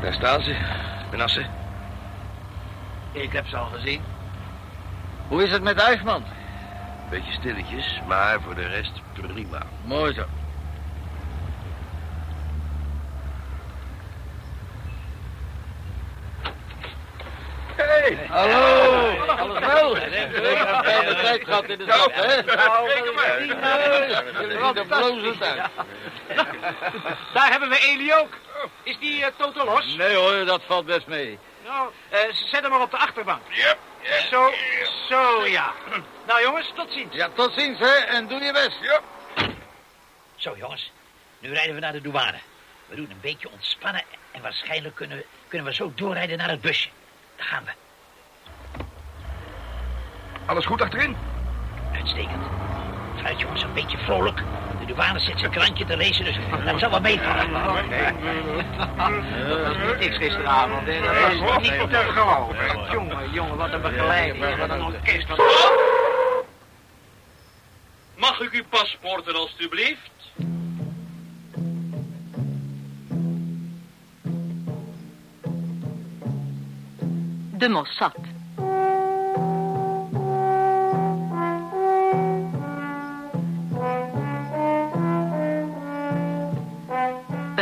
[0.00, 0.56] Daar staan ze,
[1.10, 1.46] Menasse.
[3.12, 4.00] Ik heb ze al gezien.
[5.28, 6.24] Hoe is het met Eichmann?
[7.10, 9.62] Beetje stilletjes, maar voor de rest prima.
[9.84, 10.24] Mooi zo.
[17.76, 18.69] Hey, Hallo,
[19.58, 19.96] wel?
[19.96, 20.32] Een
[20.84, 22.42] fijne tijd gehad in de stad, hè?
[24.58, 25.38] Nou, de blozen.
[27.34, 28.34] Daar hebben we Eli ook.
[28.82, 29.94] Is die uh, totaal los?
[29.96, 31.38] Nee hoor, dat valt best mee.
[31.64, 33.42] Nou, eh, zet hem maar op de achterbank.
[33.48, 33.78] Yep.
[34.30, 34.52] Zo,
[35.08, 35.72] zo ja.
[36.26, 37.14] Nou jongens, tot ziens.
[37.14, 38.78] Ja, tot ziens, hè, en doe je best.
[38.80, 39.00] Ja.
[40.36, 40.92] Zo, jongens.
[41.38, 42.38] Nu rijden we naar de douane.
[42.86, 46.60] We doen een beetje ontspannen en waarschijnlijk kunnen we, kunnen we zo doorrijden naar het
[46.60, 46.88] busje.
[47.36, 47.70] Daar gaan we.
[50.50, 51.16] Alles goed achterin?
[51.94, 52.42] Uitstekend.
[53.14, 54.42] Vooruit, jongens, een beetje vrolijk.
[54.80, 57.50] De douane zit zijn krantje te lezen, dus dat zal wel meevallen.
[59.48, 61.00] Dat was niet niks gisteravond, hè.
[61.00, 62.90] Dat was niet te geloven.
[62.92, 64.58] Jongen, jongen, wat een begeleiding.
[64.58, 65.28] Wat een orkest.
[65.28, 65.38] Wat...
[68.16, 70.10] Mag ik uw paspoorten alstublieft?
[77.50, 78.29] De Mossad.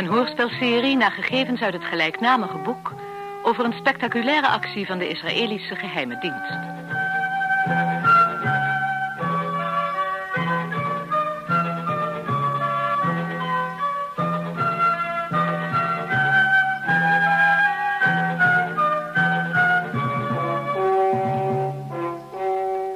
[0.09, 2.93] Hoorspelserie naar gegevens uit het gelijknamige boek...
[3.43, 6.77] over een spectaculaire actie van de Israëlische geheime dienst.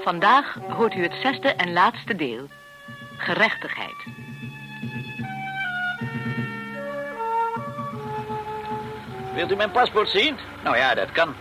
[0.04, 2.48] Vandaag hoort u het zesde en laatste deel.
[3.18, 4.14] Gerechtigheid.
[9.34, 10.38] Wilt u mijn paspoort zien?
[10.64, 11.36] Nou ja, dat kan.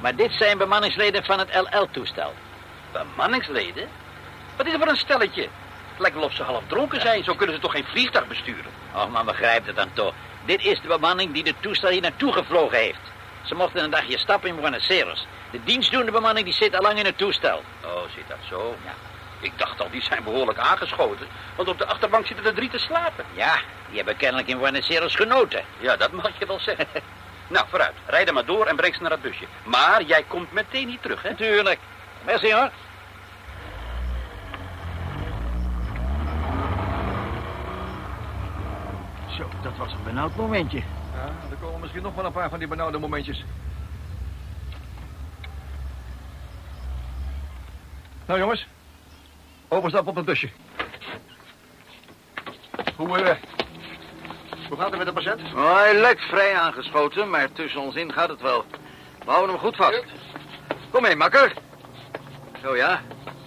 [0.00, 2.32] Maar dit zijn bemanningsleden van het LL-toestel.
[2.92, 3.88] Bemanningsleden?
[4.56, 5.42] Wat is er voor een stelletje?
[5.42, 7.24] Het lijkt wel of ze half dronken zijn.
[7.24, 8.72] Zo kunnen ze toch geen vliegtuig besturen?
[8.94, 10.14] Och, man begrijpt het dan toch.
[10.44, 13.00] Dit is de bemanning die de toestel hier naartoe gevlogen heeft.
[13.42, 15.26] Ze mochten een dagje stappen in Buenos Aires.
[15.50, 17.62] De dienstdoende bemanning die zit al lang in het toestel.
[17.84, 18.76] Oh, zit dat zo?
[18.84, 18.94] Ja.
[19.40, 21.26] Ik dacht al, die zijn behoorlijk aangeschoten.
[21.56, 23.24] Want op de achterbank zitten er drie te slapen.
[23.34, 23.54] Ja,
[23.88, 25.64] die hebben kennelijk in Buenos Aires genoten.
[25.78, 26.86] Ja, dat mag je wel zeggen.
[27.52, 27.94] nou, vooruit.
[28.06, 29.44] Rijd er maar door en breng ze naar het busje.
[29.64, 31.34] Maar jij komt meteen niet terug, hè?
[31.34, 31.78] Tuurlijk.
[32.24, 32.70] Merci hoor.
[39.36, 40.78] Zo, dat was een benauwd momentje.
[41.14, 43.44] Ja, er komen misschien nog wel een paar van die benauwde momentjes.
[48.26, 48.66] Nou, jongens.
[49.68, 50.50] Overstap op het busje.
[52.96, 53.51] Hoe, eh...
[54.72, 55.54] Hoe gaat het met de patiënt?
[55.54, 58.64] Oh, hij lijkt vrij aangeschoten, maar tussen ons in gaat het wel.
[59.24, 60.04] We houden hem goed vast.
[60.90, 61.52] Kom mee, makker.
[62.62, 63.00] Zo ja.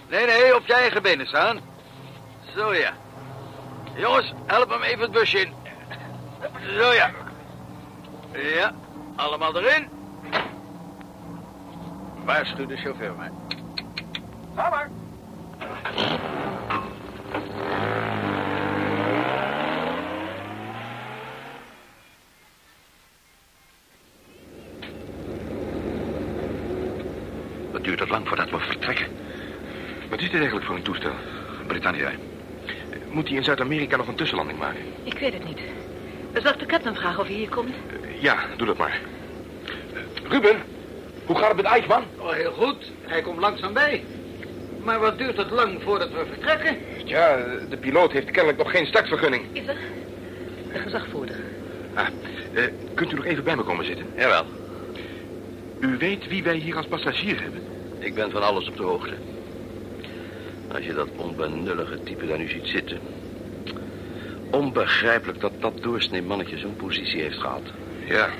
[0.08, 1.60] Nee, nee, op je eigen benen staan.
[2.56, 2.92] Zo ja.
[3.94, 5.54] Jongens, help hem even het busje in.
[6.78, 7.10] Zo ja.
[8.32, 8.74] Ja,
[9.16, 9.88] allemaal erin.
[12.24, 13.30] Waarschuw de chauffeur maar.
[14.54, 14.90] Ga maar.
[28.16, 29.06] Lang voordat we vertrekken?
[30.08, 31.10] Wat is dit eigenlijk voor een toestel?
[31.66, 32.10] Britannia.
[33.10, 34.80] Moet hij in Zuid-Amerika nog een tussenlanding maken?
[35.02, 35.58] Ik weet het niet.
[36.42, 37.70] Zal ik de captain vragen of hij hier komt?
[37.70, 39.00] Eh, Ja, doe dat maar.
[39.94, 40.00] Eh,
[40.30, 40.56] Ruben,
[41.26, 42.04] hoe gaat het met Eichmann?
[42.18, 42.90] Oh, heel goed.
[43.02, 44.04] Hij komt langzaam bij.
[44.84, 46.76] Maar wat duurt het lang voordat we vertrekken?
[47.04, 47.36] Ja,
[47.70, 49.44] de piloot heeft kennelijk nog geen startvergunning.
[49.52, 49.76] Is er?
[50.72, 51.36] De gezagvoerder.
[51.94, 52.06] Ah,
[52.54, 52.62] eh,
[52.94, 54.06] kunt u nog even bij me komen zitten?
[54.16, 54.44] Jawel.
[55.80, 57.62] U weet wie wij hier als passagier hebben?
[58.06, 59.14] Ik ben van alles op de hoogte.
[60.68, 62.98] Als je dat onbenullige type daar nu ziet zitten.
[64.50, 67.62] Onbegrijpelijk dat dat doorsnee mannetje zo'n positie heeft gehad.
[68.08, 68.30] Ja,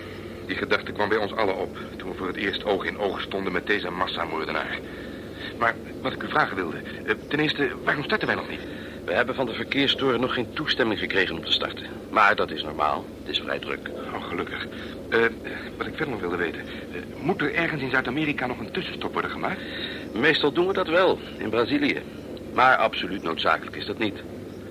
[0.46, 1.79] die gedachte kwam bij ons allen op...
[1.96, 4.81] toen we voor het eerst oog in oog stonden met deze massamoordenaar.
[5.58, 6.82] Maar wat ik u vragen wilde...
[7.05, 8.62] eh, ten eerste, waarom starten wij nog niet?
[9.05, 11.87] We hebben van de verkeerstoren nog geen toestemming gekregen om te starten.
[12.11, 13.06] Maar dat is normaal.
[13.19, 13.91] Het is vrij druk.
[14.17, 14.69] Oh, gelukkig.
[15.09, 15.21] Eh,
[15.77, 16.61] wat ik verder nog wilde weten...
[16.61, 19.61] eh, moet er ergens in Zuid-Amerika nog een tussenstop worden gemaakt?
[20.13, 22.03] Meestal doen we dat wel, in Brazilië.
[22.53, 24.17] Maar absoluut noodzakelijk is dat niet.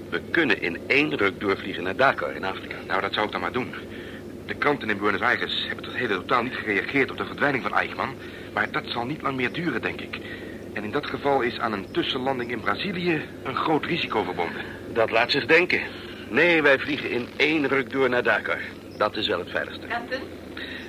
[0.09, 2.75] We kunnen in één ruk doorvliegen naar Dakar in Afrika.
[2.87, 3.73] Nou, dat zou ik dan maar doen.
[4.45, 7.73] De kranten in Buenos Aires hebben tot heden totaal niet gereageerd op de verdwijning van
[7.73, 8.15] Eichmann.
[8.53, 10.19] Maar dat zal niet lang meer duren, denk ik.
[10.73, 14.61] En in dat geval is aan een tussenlanding in Brazilië een groot risico verbonden.
[14.93, 15.81] Dat laat zich denken.
[16.29, 18.61] Nee, wij vliegen in één ruk door naar Dakar.
[18.97, 19.87] Dat is wel het veiligste.
[19.87, 20.21] Captain?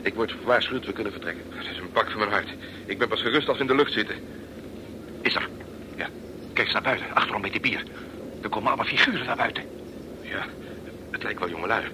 [0.02, 1.44] Ik word gewaarschuwd, we kunnen vertrekken.
[1.56, 2.48] Dat is een pak van mijn hart.
[2.86, 4.16] Ik ben pas gerust als we in de lucht zitten.
[5.20, 5.48] Is er?
[5.96, 6.08] Ja.
[6.52, 7.82] Kijk eens naar buiten, achterom bij die bier.
[8.42, 9.62] Er komen allemaal figuren naar buiten.
[10.20, 10.46] Ja,
[11.10, 11.84] het lijkt wel jongelui.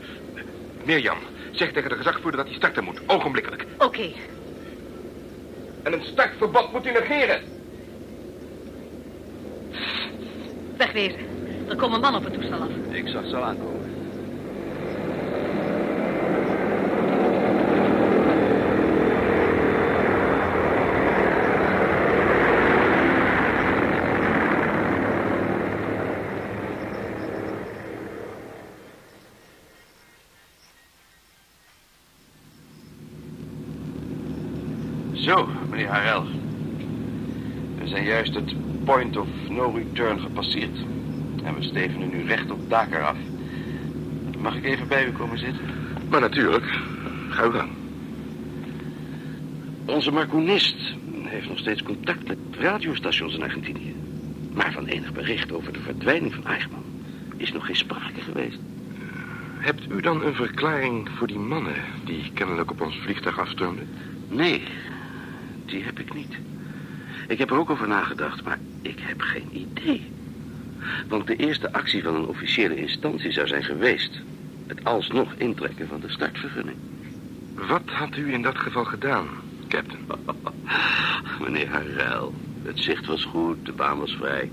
[0.85, 1.19] Mirjam,
[1.51, 3.01] zeg tegen de gezagvoerder dat hij starten moet.
[3.07, 3.67] Ogenblikkelijk.
[3.79, 4.11] Oké.
[5.83, 7.43] En een startverbod moet u negeren.
[10.77, 11.19] Wegwezen.
[11.69, 12.69] Er komen mannen op het toestel af.
[12.91, 13.81] Ik zag ze al aankomen.
[35.13, 36.25] Zo, meneer Harel.
[37.79, 40.79] We zijn juist het point of no return gepasseerd.
[41.45, 43.17] En we stevenen nu recht op Dakar af.
[44.39, 45.65] Mag ik even bij u komen zitten?
[46.11, 46.65] Maar natuurlijk.
[47.29, 47.71] Ga uw gang.
[49.87, 50.77] Onze marconist
[51.23, 53.95] heeft nog steeds contact met radiostations in Argentinië.
[54.55, 56.85] Maar van enig bericht over de verdwijning van Eichmann
[57.37, 58.59] is nog geen sprake geweest.
[59.59, 61.75] Hebt u dan een verklaring voor die mannen
[62.05, 63.89] die kennelijk op ons vliegtuig afstormden?
[64.29, 64.63] Nee,
[65.67, 66.39] die heb ik niet.
[67.33, 70.13] Ik heb er ook over nagedacht, maar ik heb geen idee.
[71.09, 74.21] Want de eerste actie van een officiële instantie zou zijn geweest...
[74.67, 76.77] het alsnog intrekken van de startvergunning.
[77.55, 79.27] Wat had u in dat geval gedaan,
[79.69, 80.07] captain?
[81.41, 84.51] Meneer Harel, het zicht was goed, de baan was vrij.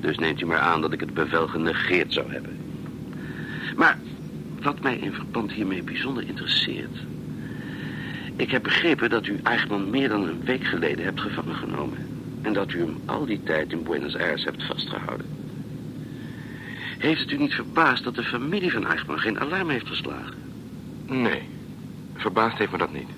[0.00, 2.58] Dus neemt u maar aan dat ik het bevel genegeerd zou hebben.
[3.76, 3.98] Maar
[4.62, 6.96] wat mij in verband hiermee bijzonder interesseert...
[8.36, 11.98] Ik heb begrepen dat u Eichmann meer dan een week geleden hebt gevangen genomen.
[12.42, 15.26] En dat u hem al die tijd in Buenos Aires hebt vastgehouden.
[16.98, 20.34] Heeft het u niet verbaasd dat de familie van Eichmann geen alarm heeft geslagen?
[21.06, 21.42] Nee,
[22.14, 23.08] verbaasd heeft me dat niet.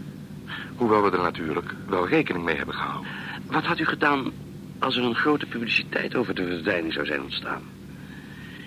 [0.77, 3.11] Hoewel we er natuurlijk wel rekening mee hebben gehouden.
[3.47, 4.33] Wat had u gedaan
[4.79, 7.63] als er een grote publiciteit over de verdwijning zou zijn ontstaan?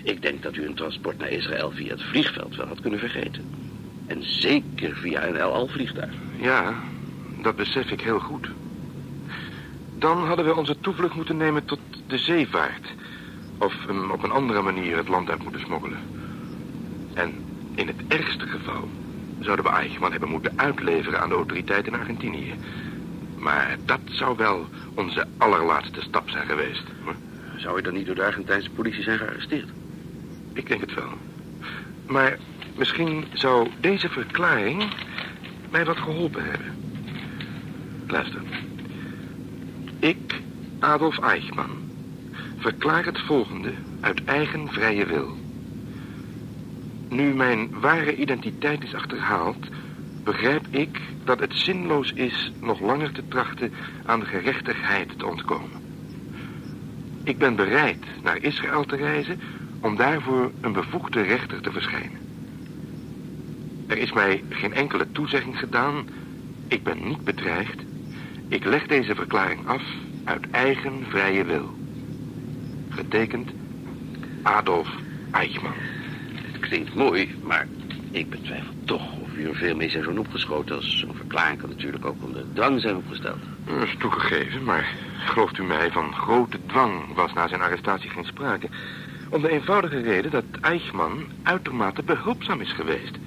[0.04, 3.69] Ik denk dat u een transport naar Israël via het vliegveld wel had kunnen vergeten.
[4.10, 6.14] En zeker via een El Al-vliegtuig.
[6.40, 6.74] Ja,
[7.42, 8.50] dat besef ik heel goed.
[9.98, 12.94] Dan hadden we onze toevlucht moeten nemen tot de zeevaart.
[13.58, 16.00] Of hem op een andere manier het land uit moeten smokkelen.
[17.14, 17.34] En
[17.76, 18.90] in het ergste geval
[19.40, 22.54] zouden we Eichmann hebben moeten uitleveren aan de autoriteiten in Argentinië.
[23.38, 26.84] Maar dat zou wel onze allerlaatste stap zijn geweest.
[27.04, 27.16] Hoor.
[27.58, 29.70] Zou u dan niet door de Argentijnse politie zijn gearresteerd?
[30.54, 31.14] Ik denk het wel.
[32.08, 32.38] Maar
[32.77, 34.83] misschien zou deze verklaring
[35.69, 36.68] mij wat geholpen hebben.
[38.07, 38.42] Luister.
[40.00, 40.42] Ik,
[40.80, 41.71] Adolf Eichmann,
[42.57, 45.38] verklaar het volgende uit eigen vrije wil.
[47.10, 49.68] Nu mijn ware identiteit is achterhaald,
[50.24, 53.74] begrijp ik dat het zinloos is nog langer te trachten
[54.06, 55.81] aan gerechtigheid te ontkomen.
[57.24, 59.39] Ik ben bereid naar Israël te reizen
[59.81, 62.29] om daarvoor een bevoegde rechter te verschijnen.
[63.89, 66.06] Er is mij geen enkele toezegging gedaan.
[66.68, 67.81] Ik ben niet bedreigd.
[68.47, 69.83] Ik leg deze verklaring af
[70.24, 71.74] uit eigen vrije wil.
[72.89, 73.50] Getekend
[74.44, 74.89] Adolf
[75.31, 75.75] Eichmann.
[76.51, 77.68] Het klinkt mooi, maar
[78.12, 81.69] ik betwijfel toch of u er veel mee zijn zo'n opgeschoten als zo'n verklaring kan
[81.69, 83.39] natuurlijk ook onder dwang zijn opgesteld.
[83.65, 88.25] Dat is toegegeven, maar gelooft u mij, van grote dwang was na zijn arrestatie geen
[88.25, 88.69] sprake.
[89.29, 93.17] Om de eenvoudige reden dat Eichmann uitermate behulpzaam is geweest.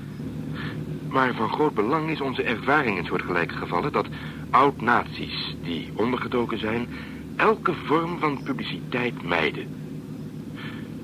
[1.12, 3.92] Maar van groot belang is onze ervaring in soortgelijke gevallen...
[3.92, 4.07] dat
[4.50, 6.88] oud-naties die ondergedoken zijn...
[7.37, 9.66] elke vorm van publiciteit mijden.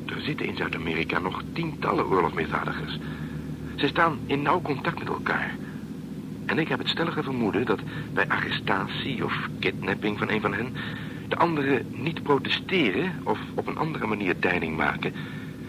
[0.07, 2.99] Er zitten in Zuid-Amerika nog tientallen oorlogsmisdadigers.
[3.77, 5.55] Ze staan in nauw contact met elkaar.
[6.47, 7.81] En ik heb het stellige vermoeden dat
[8.15, 10.73] bij arrestatie of kidnapping van een van hen...
[11.29, 15.13] de anderen niet protesteren of op een andere manier deining maken...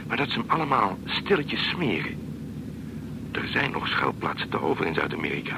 [0.07, 2.28] maar dat ze hem allemaal stilletjes smeren...
[3.31, 5.57] Er zijn nog schuilplaatsen te over in Zuid-Amerika.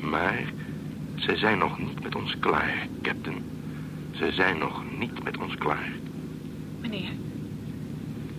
[0.00, 0.42] Maar
[1.14, 3.44] ze zijn nog niet met ons klaar, captain.
[4.10, 5.92] Ze zijn nog niet met ons klaar.
[6.80, 7.10] Meneer,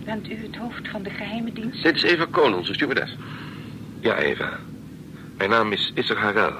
[0.04, 1.82] bent u het hoofd van de geheime dienst?
[1.82, 3.16] Dit is Eva Koon, onze stewardess.
[4.00, 4.58] Ja, Eva.
[5.36, 6.52] Mijn naam is Isser Harel.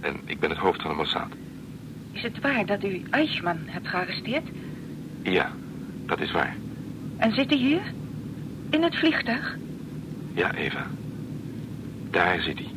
[0.00, 1.28] En ik ben het hoofd van de Mossad.
[2.12, 4.48] Is het waar dat u Eichmann hebt gearresteerd?
[5.22, 5.52] Ja,
[6.06, 6.56] dat is waar.
[7.16, 7.82] En zit hij hier?
[8.70, 9.56] In het vliegtuig?
[10.34, 10.86] Ja, Eva.
[12.10, 12.70] Daar zit hij.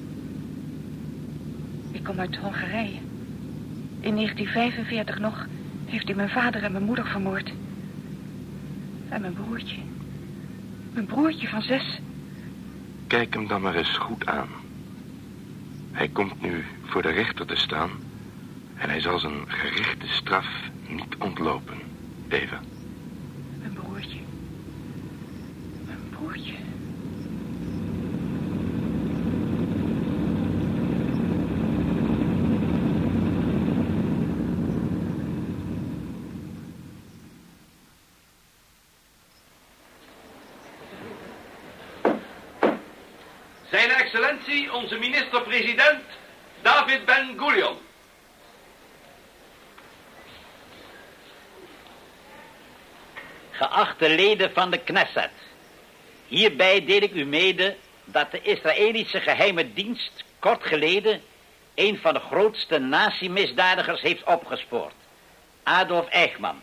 [1.92, 3.00] Ik kom uit Hongarije.
[4.00, 5.48] In 1945 nog
[5.86, 7.52] heeft u mijn vader en mijn moeder vermoord.
[9.10, 9.80] En mijn broertje.
[10.94, 12.00] Mijn broertje van zes.
[13.08, 14.48] Kijk hem dan maar eens goed aan.
[15.92, 17.90] Hij komt nu voor de rechter te staan...
[18.76, 20.48] en hij zal zijn gerichte straf
[20.88, 21.78] niet ontlopen,
[22.28, 22.60] Eva.
[23.60, 24.20] Mijn broertje.
[25.86, 26.54] Mijn broertje.
[43.70, 43.90] Zijn
[44.74, 46.04] onze minister-president,
[46.62, 47.78] David Ben Gurion.
[53.52, 55.32] Geachte leden van de Knesset.
[56.28, 57.76] Hierbij deel ik u mede
[58.06, 61.22] dat de Israëlische geheime dienst kort geleden
[61.76, 64.94] een van de grootste nazi-misdadigers heeft opgespoord.
[65.64, 66.62] Adolf Eichmann,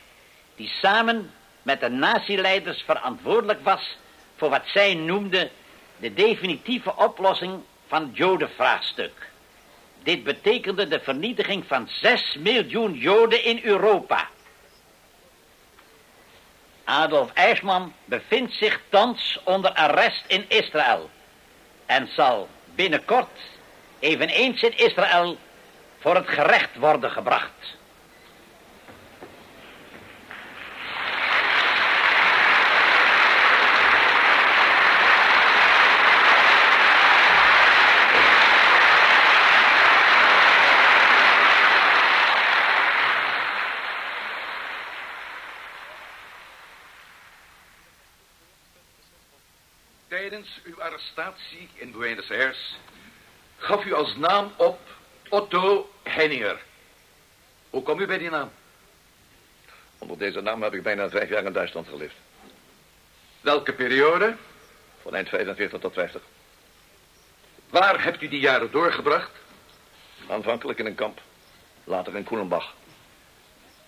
[0.56, 3.96] die samen met de nazi-leiders verantwoordelijk was
[4.36, 5.50] voor wat zij noemden
[5.96, 9.12] de definitieve oplossing van het jodenvraagstuk.
[10.02, 14.28] Dit betekende de vernietiging van 6 miljoen joden in Europa.
[16.84, 21.10] Adolf Eichmann bevindt zich thans onder arrest in Israël
[21.86, 23.40] en zal binnenkort
[23.98, 25.38] eveneens in Israël
[25.98, 27.76] voor het gerecht worden gebracht.
[50.08, 52.78] Tijdens uw arrestatie in Buenos Aires
[53.56, 54.78] gaf u als naam op
[55.28, 56.62] Otto Henninger.
[57.70, 58.50] Hoe kwam u bij die naam?
[59.98, 62.14] Onder deze naam heb ik bijna vijf jaar in Duitsland geleefd.
[63.40, 64.36] Welke periode?
[65.02, 66.22] Van eind 45 tot 50.
[67.70, 69.30] Waar hebt u die jaren doorgebracht?
[70.28, 71.20] Aanvankelijk in een kamp.
[71.84, 72.74] Later in Koelenbach.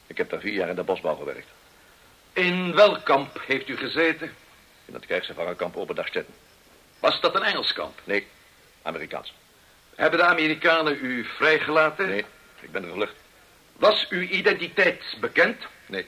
[0.06, 1.48] Ik heb daar vier jaar in de bosbouw gewerkt.
[2.32, 4.34] In welk kamp heeft u gezeten?
[4.84, 6.34] In het krijgsgevangenkamp Oberdachstetten.
[7.00, 8.00] Was dat een Engels kamp?
[8.04, 8.26] Nee,
[8.82, 9.32] Amerikaans.
[9.94, 12.08] Hebben de Amerikanen u vrijgelaten?
[12.08, 12.24] Nee,
[12.60, 13.14] ik ben er gevlucht.
[13.72, 15.56] Was uw identiteit bekend?
[15.86, 16.06] Nee.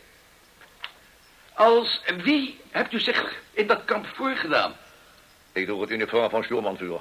[1.52, 4.76] Als wie hebt u zich in dat kamp voorgedaan?
[5.52, 7.00] Ik droeg het uniform van stuurmanvuur.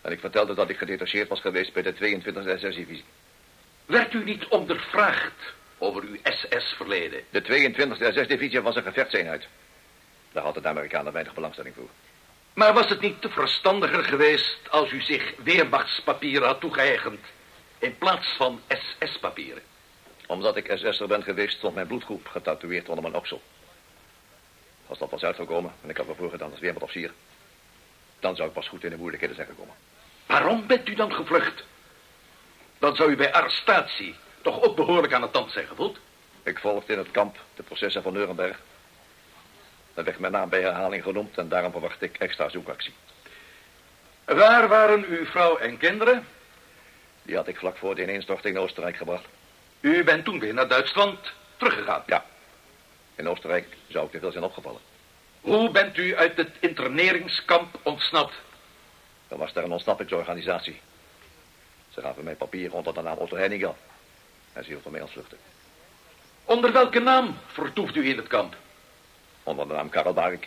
[0.00, 3.04] En ik vertelde dat ik gedetacheerd was geweest bij de 22e SS-divisie.
[3.86, 7.22] Werd u niet ondervraagd over uw SS-verleden?
[7.30, 9.46] De 22e SS-divisie was een gevechtseenheid.
[10.32, 11.88] Daar hadden de Amerikanen weinig belangstelling voor.
[12.54, 17.20] Maar was het niet te verstandiger geweest als u zich weermachtspapieren had toegeëigend...
[17.78, 19.62] in plaats van SS-papieren?
[20.26, 23.42] Omdat ik SS'er ben geweest, stond mijn bloedgroep getatoeëerd onder mijn oksel.
[24.86, 27.12] Als dat was uitgekomen en ik had me voorgedaan als weermachtofficier...
[28.20, 29.74] dan zou ik pas goed in de moeilijkheden zijn gekomen.
[30.26, 31.64] Waarom bent u dan gevlucht?
[32.78, 35.98] Dan zou u bij arrestatie toch ook behoorlijk aan het tand zijn gevoeld?
[36.42, 38.60] Ik volgde in het kamp de processen van Nuremberg.
[39.94, 42.94] Daar werd mijn naam bij herhaling genoemd en daarom verwacht ik extra zoekactie.
[44.24, 46.26] Waar waren uw vrouw en kinderen?
[47.22, 49.24] Die had ik vlak voor de ineenstorting in Oostenrijk gebracht.
[49.80, 51.18] U bent toen weer naar Duitsland
[51.56, 52.02] teruggegaan?
[52.06, 52.24] Ja.
[53.14, 54.80] In Oostenrijk zou ik te veel zijn opgevallen.
[55.40, 58.34] Hoe bent u uit het interneringskamp ontsnapt?
[59.28, 60.80] Er was daar een ontsnappingsorganisatie.
[61.90, 63.74] Ze gaven mij papieren onder de naam Otto Henninger.
[64.52, 65.38] En ze hielden mij ontvluchten.
[66.44, 68.56] Onder welke naam vertoeft u in het kamp?
[69.44, 70.38] Onder de naam Karel.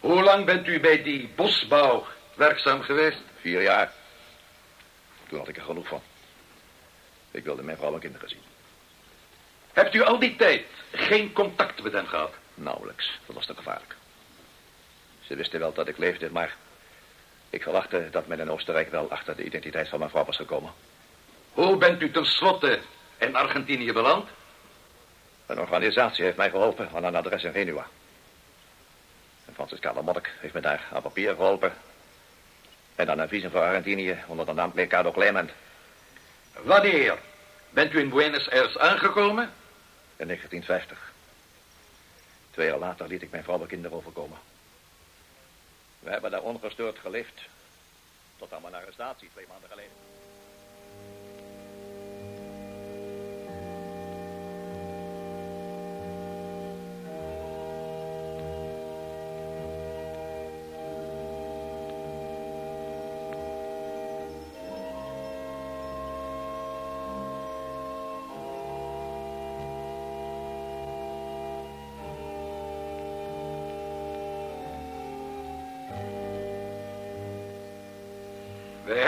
[0.00, 3.22] Hoe lang bent u bij die bosbouw werkzaam geweest?
[3.40, 3.92] Vier jaar.
[5.28, 6.02] Toen had ik er genoeg van.
[7.30, 8.42] Ik wilde mijn vrouw en kinderen zien.
[9.72, 12.32] Hebt u al die tijd geen contact met hen gehad?
[12.54, 13.18] Nauwelijks.
[13.26, 13.96] Dat was te gevaarlijk.
[15.20, 16.56] Ze wisten wel dat ik leefde, maar...
[17.50, 20.72] ik verwachtte dat men in Oostenrijk wel achter de identiteit van mijn vrouw was gekomen.
[21.52, 22.80] Hoe bent u tenslotte
[23.18, 24.28] in Argentinië beland?
[25.46, 27.86] Een organisatie heeft mij geholpen aan een adres in Genua.
[29.60, 31.72] En Francisca de Monnik heeft me daar aan papier geholpen.
[32.94, 35.50] En dan een visum voor Argentinië onder de naam Mercado Clement.
[36.62, 37.18] Wanneer
[37.70, 39.52] bent u in Buenos Aires aangekomen?
[40.16, 41.12] In 1950.
[42.50, 44.38] Twee jaar later liet ik mijn vrouw en kinderen overkomen.
[45.98, 47.40] We hebben daar ongestoord geleefd.
[48.36, 50.09] Tot aan mijn arrestatie twee maanden geleden.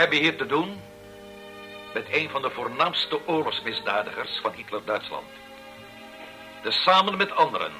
[0.03, 0.81] Hebben hier te doen
[1.93, 5.27] met een van de voornaamste oorlogsmisdadigers van Hitler-Duitsland.
[6.61, 7.71] Tezamen met anderen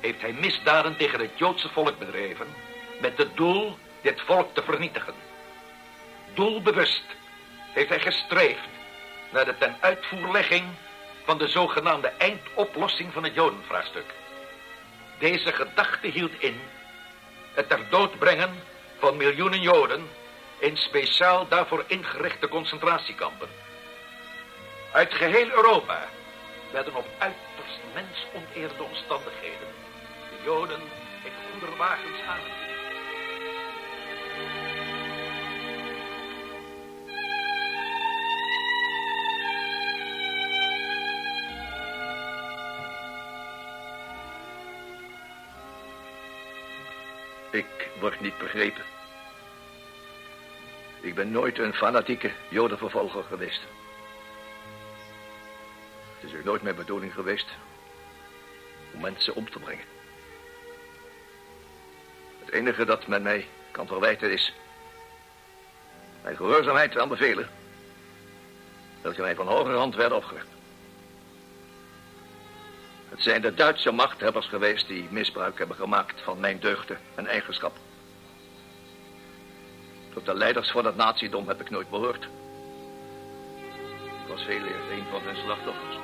[0.00, 2.46] heeft hij misdaden tegen het Joodse volk bedreven
[3.00, 5.14] met het doel dit volk te vernietigen.
[6.34, 7.04] Doelbewust
[7.72, 8.68] heeft hij gestreefd
[9.32, 10.64] naar de ten uitvoerlegging
[11.24, 14.14] van de zogenaamde eindoplossing van het Jodenvraagstuk.
[15.18, 16.60] Deze gedachte hield in
[17.54, 18.62] het ter dood brengen
[18.98, 20.08] van miljoenen Joden
[20.60, 23.48] in speciaal daarvoor ingerichte concentratiekampen.
[24.92, 26.08] Uit geheel Europa
[26.72, 29.68] werden op uiterst mensoneerde omstandigheden
[30.30, 30.80] de Joden
[31.24, 32.68] in goederenwagens aangevoerd.
[47.50, 48.99] Ik word niet begrepen.
[51.00, 53.60] Ik ben nooit een fanatieke jodenvervolger geweest.
[56.18, 57.46] Het is ook nooit mijn bedoeling geweest
[58.94, 59.84] om mensen om te brengen.
[62.44, 64.52] Het enige dat men mij kan verwijten is
[66.22, 67.48] mijn gehoorzaamheid aan bevelen.
[69.02, 70.46] Welke mij van hoger hand werden opgelegd.
[73.08, 77.89] Het zijn de Duitse machthebbers geweest die misbruik hebben gemaakt van mijn deugden en eigenschappen.
[80.14, 82.28] Tot de leiders van het naziedom heb ik nooit behoord.
[84.22, 85.96] Ik was veel eer een van hun slachtoffers.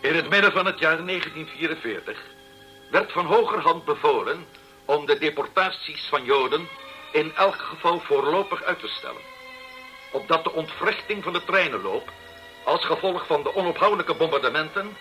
[0.00, 2.18] In het midden van het jaar 1944
[2.90, 4.44] werd van hogerhand bevolen
[4.84, 6.68] om de deportaties van Joden
[7.10, 9.22] in elk geval voorlopig uit te stellen.
[10.12, 12.12] Opdat de ontwrichting van de treinenloop
[12.64, 14.96] als gevolg van de onophoudelijke bombardementen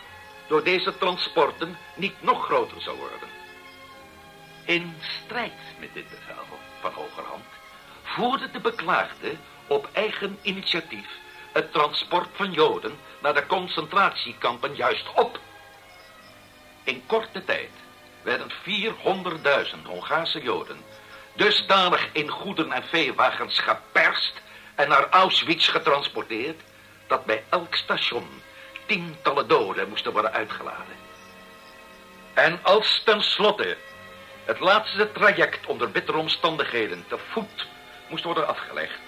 [0.48, 3.30] door deze transporten niet nog groter zou worden.
[4.66, 7.46] In strijd met dit bevel van hogerhand
[8.04, 9.36] voerde de beklaagde
[9.68, 11.08] op eigen initiatief
[11.54, 15.40] het transport van Joden naar de concentratiekampen juist op.
[16.84, 17.72] In korte tijd
[18.22, 20.84] werden 400.000 Hongaarse Joden
[21.34, 24.34] dusdanig in goeden en veewagens geperst
[24.76, 26.62] en naar Auschwitz getransporteerd,
[27.08, 28.42] dat bij elk station
[28.86, 30.96] tientallen doden moesten worden uitgeladen.
[32.34, 33.78] En als tenslotte
[34.46, 37.68] het laatste traject onder bittere omstandigheden te voet
[38.08, 39.00] moest worden afgelegd,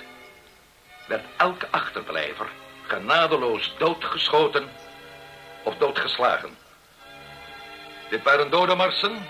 [1.07, 2.47] werd elke achterblijver
[2.87, 4.69] genadeloos doodgeschoten
[5.63, 6.57] of doodgeslagen.
[8.09, 9.27] Dit waren dodenmarsen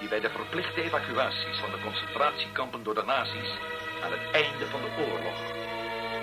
[0.00, 3.50] die bij de verplichte evacuaties van de concentratiekampen door de nazi's
[4.02, 5.38] aan het einde van de oorlog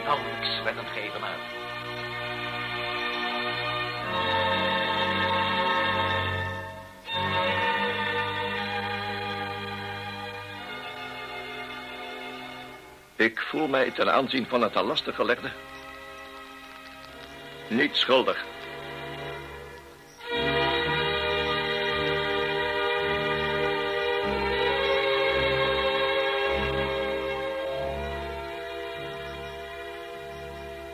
[0.03, 1.41] nauwelijks werden geëvenaard.
[13.15, 15.51] Ik voel mij ten aanzien van het al lastig gelegde
[17.69, 18.56] niet schuldig.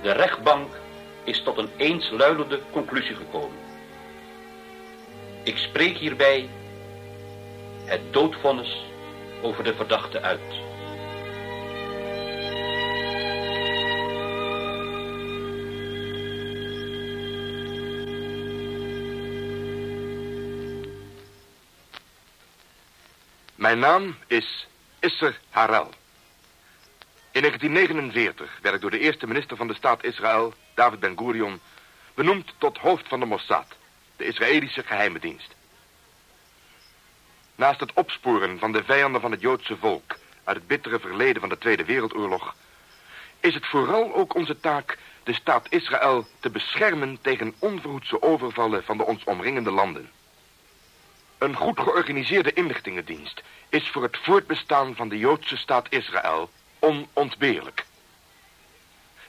[0.04, 0.68] De rechtbank
[1.24, 3.58] is tot een eensluidende conclusie gekomen.
[5.44, 6.50] Ik spreek hierbij
[7.86, 8.86] het doodvonnis
[9.42, 10.40] over de verdachte uit.
[23.56, 24.68] Mijn naam is
[25.00, 25.90] Isser Harel.
[27.34, 31.60] In 1949 werd ik door de eerste minister van de staat Israël, David Ben-Gurion,
[32.14, 33.68] benoemd tot hoofd van de Mossad,
[34.16, 35.56] de Israëlische geheime dienst.
[37.56, 41.50] Naast het opsporen van de vijanden van het Joodse volk uit het bittere verleden van
[41.50, 42.56] de Tweede Wereldoorlog,
[43.40, 48.98] is het vooral ook onze taak de staat Israël te beschermen tegen onverhoedse overvallen van
[48.98, 50.12] de ons omringende landen.
[51.38, 56.50] Een goed georganiseerde inlichtingendienst is voor het voortbestaan van de Joodse staat Israël
[56.84, 57.86] onontbeerlijk.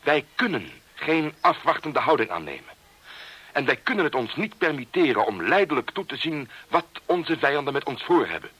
[0.03, 2.73] Wij kunnen geen afwachtende houding aannemen.
[3.53, 7.73] En wij kunnen het ons niet permitteren om leidelijk toe te zien wat onze vijanden
[7.73, 8.51] met ons voor hebben.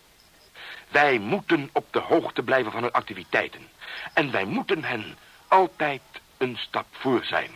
[0.89, 3.69] Wij moeten op de hoogte blijven van hun activiteiten.
[4.13, 6.03] En wij moeten hen altijd
[6.37, 7.51] een stap voor zijn.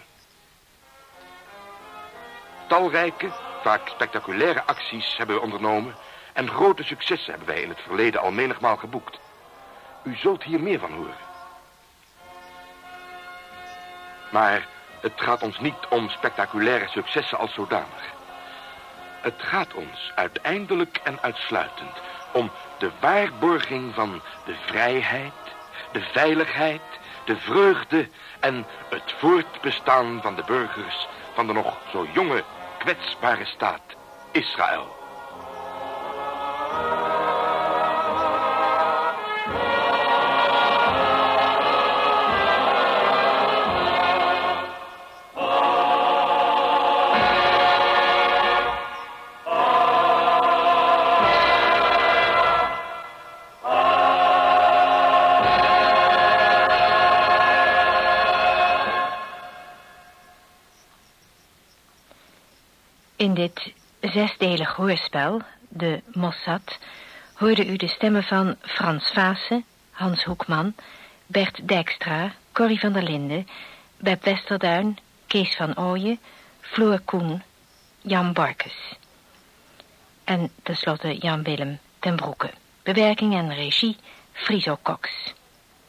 [2.69, 3.31] Talrijke,
[3.63, 5.95] vaak spectaculaire acties hebben we ondernomen...
[6.33, 9.19] en grote successen hebben wij in het verleden al menigmaal geboekt.
[10.03, 11.28] U zult hier meer van horen.
[14.31, 14.67] Maar
[15.01, 18.17] het gaat ons niet om spectaculaire successen als zodanig.
[19.21, 22.01] Het gaat ons uiteindelijk en uitsluitend
[22.33, 25.33] om de waarborging van de vrijheid,
[25.93, 26.81] de veiligheid,
[27.25, 28.09] de vreugde
[28.41, 32.45] en het voortbestaan van de burgers van de nog zo jonge,
[32.79, 33.83] kwetsbare staat
[34.33, 34.98] Israël.
[63.39, 66.79] Dit zesdelig hoorspel, de Mossad,
[67.35, 70.75] hoorde u de stemmen van Frans Vaassen, Hans Hoekman,
[71.27, 73.47] Bert Dijkstra, Corrie van der Linden,
[73.97, 76.19] Beb Westerduin, Kees van Ooyen,
[76.61, 77.43] Floor Koen,
[78.01, 78.97] Jan Barkes.
[80.25, 82.51] En tenslotte Jan Willem ten Broeke.
[82.83, 83.97] Bewerking en regie
[84.33, 85.11] Friso Cox.